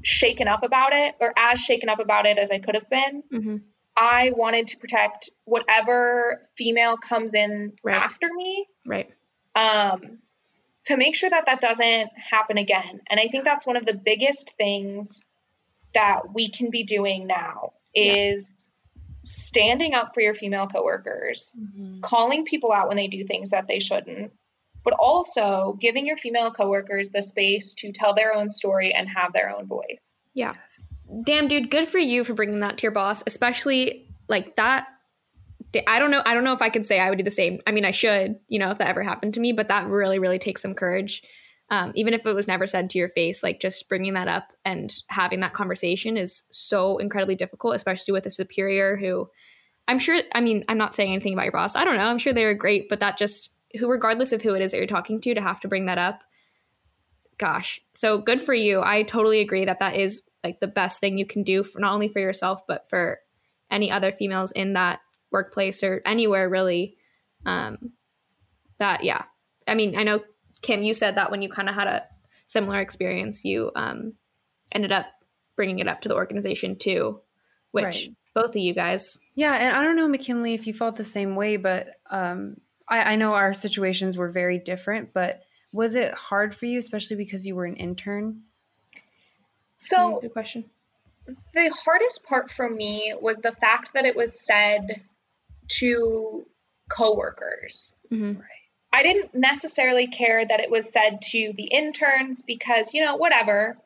[0.03, 3.23] shaken up about it or as shaken up about it as I could have been,
[3.33, 3.63] Mhm.
[3.97, 7.97] I wanted to protect whatever female comes in Right.
[7.97, 9.11] after me Right.
[9.55, 10.19] um,
[10.85, 13.01] to make sure that that doesn't happen again.
[13.11, 15.25] And I think that's one of the biggest things
[15.95, 18.71] that we can be doing now is
[19.27, 22.01] standing up for your female coworkers, Mhm.
[22.01, 24.33] calling people out when they do things that they shouldn't,
[24.85, 29.33] but also giving your female coworkers the space to tell their own story and have
[29.33, 30.23] their own voice.
[30.35, 30.55] Yeah.
[31.25, 34.89] Damn, dude, good for you for bringing that to your boss, especially like that.
[35.87, 36.23] I don't know.
[36.25, 37.61] I don't know if I could say I would do the same.
[37.67, 40.19] I mean, I should, you know, if that ever happened to me, but that really,
[40.19, 41.23] really takes some courage.
[41.69, 44.53] Um, even if it was never said to your face, like just bringing that up
[44.65, 49.29] and having that conversation is so incredibly difficult, especially with a superior who
[49.89, 51.77] I'm sure, I mean, I'm not saying anything about your boss.
[51.77, 52.07] I don't know.
[52.07, 54.87] I'm sure they're great, but that just, who, regardless of who it is that you're
[54.87, 56.25] talking to, to have to bring that up,
[57.39, 57.81] gosh.
[57.95, 58.81] So good for you.
[58.83, 61.93] I totally agree that that is like the best thing you can do for not
[61.93, 63.21] only for yourself, but for
[63.71, 65.01] any other females in that
[65.31, 66.97] workplace or anywhere really.
[67.45, 67.93] Um,
[68.79, 69.23] that, yeah.
[69.69, 70.21] I mean, I know,
[70.63, 72.05] Kim, you said that when you kind of had a
[72.47, 74.15] similar experience, you um,
[74.73, 75.07] ended up
[75.57, 77.21] bringing it up to the organization too,
[77.73, 78.17] which Right.
[78.35, 81.37] both of you guys, Yeah, and I don't know, McKinley, if you felt the same
[81.37, 85.13] way, but um, I, I know our situations were very different.
[85.13, 85.43] But
[85.73, 88.43] was it hard for you, especially because you were an intern?
[89.77, 90.65] So, good question.
[91.27, 95.03] the hardest part for me was the fact that it was said
[95.79, 96.47] to
[96.89, 97.95] coworkers.
[98.09, 98.35] hmm
[98.97, 103.77] I didn't necessarily care that it was said to the interns because, you know, whatever.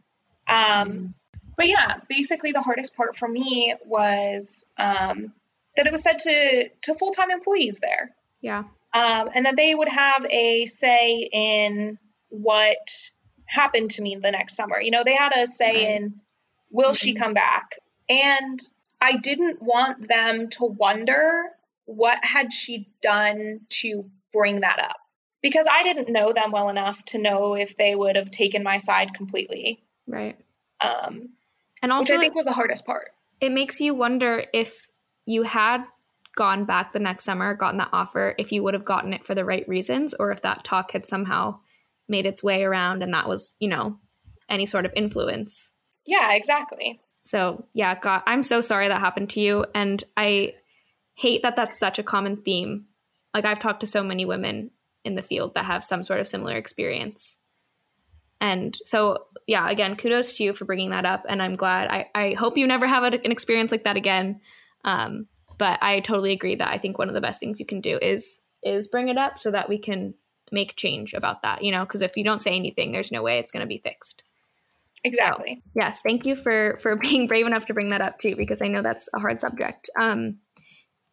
[0.47, 1.15] Um,
[1.57, 5.33] but yeah, basically the hardest part for me was um,
[5.77, 8.65] that it was said to to full time employees there, Yeah.
[8.95, 13.11] um, and that they would have a say in what
[13.47, 14.81] happened to me the next summer.
[14.81, 15.97] You know, they had a say Right.
[15.97, 16.21] in
[16.71, 17.19] will she Mhm.
[17.19, 18.61] come back, and
[19.01, 21.51] I didn't want them to wonder
[21.85, 25.00] what had she done to bring that up
[25.43, 28.79] because I didn't know them well enough to know if they would have taken my
[28.79, 30.37] side completely, Right.
[30.81, 31.31] um,
[31.83, 33.11] And which I think was the hardest part.
[33.41, 34.89] it makes you wonder if
[35.27, 35.85] you had
[36.37, 39.35] gone back the next summer, gotten that offer, if you would have gotten it for
[39.35, 41.59] the right reasons, or if that talk had somehow
[42.09, 43.99] made its way around and that was, you know,
[44.49, 45.75] any sort of influence.
[46.07, 47.01] Yeah, exactly.
[47.25, 49.65] So, yeah, God, I'm so sorry that happened to you.
[49.75, 50.55] And I
[51.15, 52.87] hate that that's such a common theme.
[53.35, 54.71] Like, I've talked to so many women
[55.05, 57.39] in the field that have some sort of similar experience.
[58.41, 61.25] And so, yeah, again, kudos to you for bringing that up.
[61.29, 61.91] And I'm glad.
[61.91, 64.41] I, I hope you never have an experience like that again.
[64.85, 65.27] Um,
[65.59, 67.99] but I totally agree that I think one of the best things you can do
[68.01, 70.15] is is bring it up so that we can
[70.53, 71.63] make change about that.
[71.63, 73.79] You know, because if you don't say anything, there's no way it's going to be
[73.79, 74.23] fixed.
[75.05, 75.63] Exactly.
[75.75, 78.69] Yes, thank you for for being brave enough to bring that up too, because I
[78.69, 79.91] know that's a hard subject.
[79.99, 80.39] Um,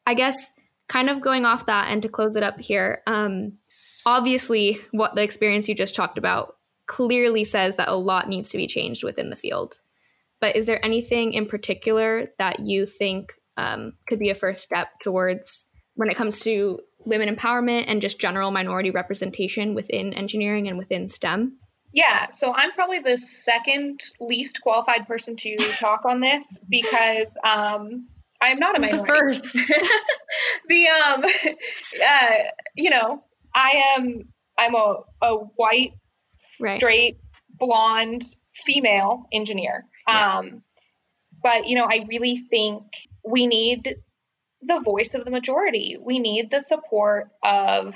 [0.05, 0.53] I guess
[0.87, 3.01] kind of going off that and to close it up here.
[3.05, 3.53] Um,
[4.07, 6.55] obviously, what the experience you just talked about
[6.87, 9.81] clearly says that a lot needs to be changed within the field.
[10.39, 14.87] But is there anything in particular that you think um, could be a first step
[15.03, 20.77] towards when it comes to women empowerment and just general minority representation within engineering and
[20.77, 21.57] within STEM?
[21.91, 28.07] Yeah, so I'm probably the second least qualified person to talk on this because um,
[28.39, 29.39] I'm not a minority.
[29.39, 29.53] The first.
[30.67, 31.23] the um,
[32.05, 32.35] uh,
[32.75, 35.93] you know, I am I'm a, a white,
[36.61, 36.75] Right.
[36.75, 37.17] straight,
[37.49, 38.23] blonde
[38.53, 39.85] female engineer.
[40.07, 40.37] Yeah.
[40.37, 40.63] Um,
[41.41, 42.83] but you know, I really think
[43.25, 43.95] we need
[44.61, 45.97] the voice of the majority.
[45.99, 47.95] We need the support of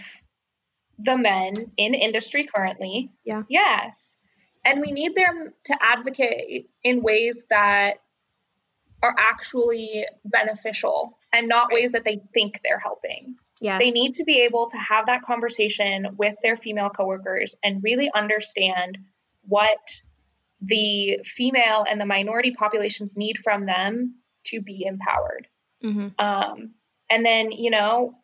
[0.99, 3.11] the men in industry currently.
[3.25, 3.43] Yeah.
[3.49, 4.17] Yes.
[4.63, 7.95] And we need them to advocate in ways that
[9.01, 13.35] are actually beneficial and not ways that they think they're helping.
[13.61, 13.79] Yes.
[13.79, 18.09] They need to be able to have that conversation with their female coworkers and really
[18.11, 18.97] understand
[19.43, 19.77] what
[20.61, 25.47] the female and the minority populations need from them to be empowered.
[25.81, 26.73] hmm Um,
[27.09, 28.15] and then, you know,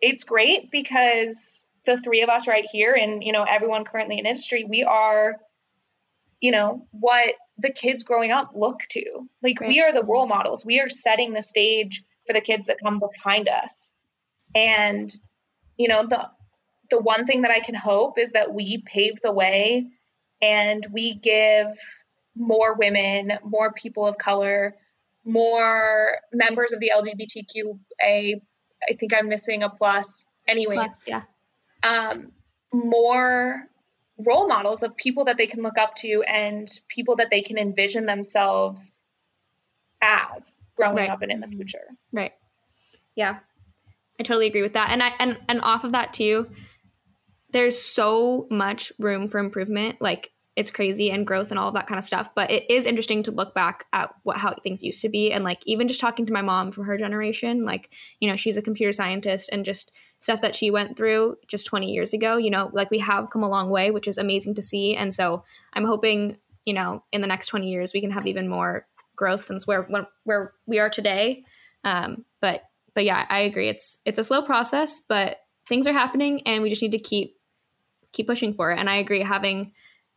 [0.00, 4.24] it's great because the three of us right here and, you know, everyone currently in
[4.24, 5.36] industry, we are,
[6.40, 9.28] you know, what the kids growing up look to.
[9.42, 10.64] Like, we are the role models.
[10.64, 13.94] We are setting the stage for the kids that come behind us.
[14.54, 15.08] And,
[15.76, 16.30] you know, the,
[16.90, 19.86] the one thing that I can hope is that we pave the way
[20.40, 21.68] and we give
[22.36, 24.76] more women, more people of color,
[25.24, 28.40] more members of the LGBTQA.
[28.88, 30.30] I think I'm missing a plus.
[30.46, 31.22] Anyways, Plus, yeah.
[31.82, 32.32] um,
[32.72, 33.68] more
[34.24, 37.56] role models of people that they can look up to and people that they can
[37.58, 39.02] envision themselves
[40.02, 41.08] as growing Right.
[41.10, 41.86] up and in the future.
[42.12, 42.32] Right.
[43.14, 43.38] Yeah.
[44.18, 44.90] I totally agree with that.
[44.90, 46.48] And I and and off of that too,
[47.50, 50.00] there's so much room for improvement.
[50.00, 52.30] Like it's crazy and growth and all of that kind of stuff.
[52.34, 55.32] But it is interesting to look back at what how things used to be.
[55.32, 57.90] And like even just talking to my mom from her generation, like,
[58.20, 59.90] you know, she's a computer scientist and just
[60.20, 63.42] stuff that she went through just 20 years ago, you know, like we have come
[63.42, 64.94] a long way, which is amazing to see.
[64.94, 68.48] And so I'm hoping, you know, in the next 20 years we can have even
[68.48, 68.86] more
[69.16, 69.86] growth since where
[70.24, 71.44] where we are today.
[71.82, 72.62] Um, but
[72.94, 73.68] but yeah, I agree.
[73.68, 75.38] It's it's a slow process, but
[75.68, 77.36] things are happening, and we just need to keep
[78.12, 78.78] keep pushing for it.
[78.78, 79.72] And I agree, having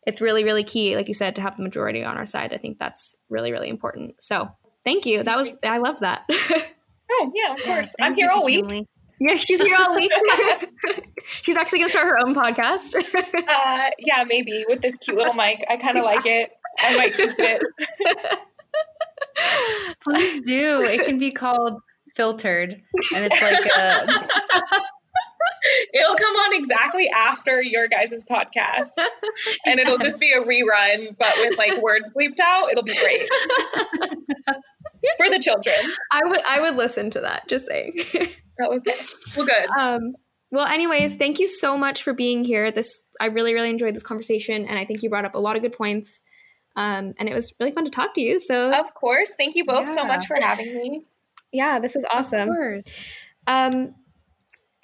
[0.05, 2.53] it's really really key, like you said, to have the majority on our side.
[2.53, 4.15] I think that's really really important.
[4.21, 4.49] So
[4.83, 5.23] thank you.
[5.23, 6.29] That was I love that.
[7.09, 7.95] Oh, yeah, of course.
[7.97, 8.63] Thank I'm here all week.
[8.63, 8.87] McKinley.
[9.19, 10.11] yeah, she's here all week.
[11.41, 12.95] she's actually gonna start her own podcast.
[12.95, 15.63] Uh, yeah, maybe with this cute little mic.
[15.69, 16.51] I kind of like it.
[16.79, 17.61] I might keep it.
[20.03, 20.81] Please do.
[20.81, 21.81] It can be called
[22.17, 22.81] filtered,
[23.15, 24.81] and it's like a
[25.93, 28.99] It'll come on exactly after your guys' podcast.
[29.65, 32.71] And it'll just be a rerun, but with like words bleeped out.
[32.71, 33.21] It'll be great.
[35.17, 35.75] For the children.
[36.11, 37.47] I would I would listen to that.
[37.47, 37.99] Just saying.
[38.61, 38.95] Oh, okay.
[39.35, 39.69] Well, good.
[39.77, 40.15] Um,
[40.51, 42.71] well, anyways, thank you so much for being here.
[42.71, 45.55] This I really, really enjoyed this conversation, and I think you brought up a lot
[45.55, 46.23] of good points.
[46.75, 48.39] Um, and it was really fun to talk to you.
[48.39, 49.35] So Of course.
[49.35, 51.05] Thank you both so much for having me.
[51.51, 52.49] Yeah, this is awesome.
[52.49, 52.83] course.
[53.45, 53.95] Um,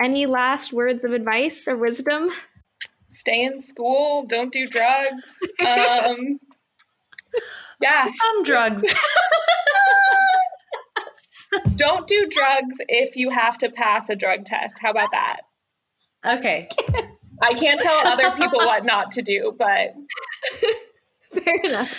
[0.02, 2.30] any last words of advice or wisdom?
[3.10, 4.26] Stay in school.
[4.26, 5.40] Don't do drugs.
[5.62, 6.40] Um,
[7.82, 8.06] yeah.
[8.06, 8.84] Some drugs.
[11.76, 14.80] Don't do drugs if you have to pass a drug test.
[14.82, 15.42] How about that?
[16.26, 16.70] Okay.
[17.42, 19.94] I can't tell other people what not to do, but
[21.44, 21.92] Fair enough.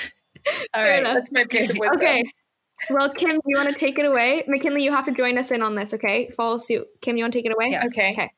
[0.47, 0.99] All Fair right.
[1.01, 1.15] enough.
[1.15, 1.99] that's my piece of wisdom.
[1.99, 2.25] Okay.
[2.91, 4.45] Well, Kim, you want to take it away?
[4.47, 6.31] McKinley, you have to join us in on this, okay?
[6.37, 6.87] Follow suit.
[7.01, 7.69] Kim, you want to take it away?
[7.71, 7.87] Yeah.
[7.87, 8.11] Okay.
[8.13, 8.31] Okay.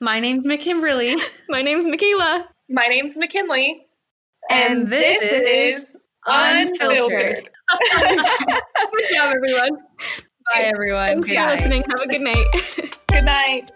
[0.00, 1.16] My name's McKimberly,
[1.48, 2.48] My name's Michaela.
[2.68, 3.86] My name's McKinley.
[4.48, 7.48] and this, is Unfiltered.
[8.00, 9.78] Good job, everyone.
[10.52, 11.22] Bye, everyone.
[11.22, 11.56] Thanks Good for night.
[11.56, 11.82] listening.
[11.88, 12.98] Have a good night.
[13.12, 13.70] Good night.